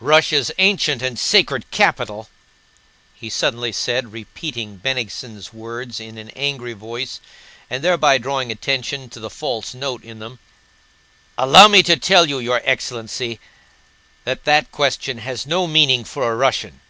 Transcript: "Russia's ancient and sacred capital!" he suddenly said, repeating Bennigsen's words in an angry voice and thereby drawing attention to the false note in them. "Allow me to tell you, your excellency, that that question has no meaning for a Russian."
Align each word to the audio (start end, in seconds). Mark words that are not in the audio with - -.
"Russia's 0.00 0.50
ancient 0.56 1.02
and 1.02 1.18
sacred 1.18 1.70
capital!" 1.70 2.30
he 3.14 3.28
suddenly 3.28 3.70
said, 3.70 4.14
repeating 4.14 4.78
Bennigsen's 4.78 5.52
words 5.52 6.00
in 6.00 6.16
an 6.16 6.30
angry 6.30 6.72
voice 6.72 7.20
and 7.68 7.84
thereby 7.84 8.16
drawing 8.16 8.50
attention 8.50 9.10
to 9.10 9.20
the 9.20 9.28
false 9.28 9.74
note 9.74 10.02
in 10.02 10.20
them. 10.20 10.38
"Allow 11.36 11.68
me 11.68 11.82
to 11.82 11.96
tell 11.96 12.24
you, 12.24 12.38
your 12.38 12.62
excellency, 12.64 13.40
that 14.24 14.44
that 14.46 14.72
question 14.72 15.18
has 15.18 15.46
no 15.46 15.66
meaning 15.66 16.02
for 16.02 16.32
a 16.32 16.34
Russian." 16.34 16.80